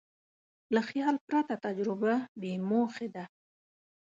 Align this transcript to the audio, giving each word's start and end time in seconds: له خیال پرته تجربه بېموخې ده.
له 0.73 0.81
خیال 0.89 1.15
پرته 1.27 1.53
تجربه 1.65 2.13
بېموخې 2.41 3.07
ده. 3.15 3.23